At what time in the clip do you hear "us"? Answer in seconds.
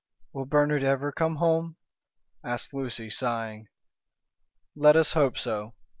4.95-5.13